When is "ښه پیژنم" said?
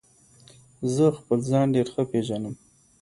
1.93-2.55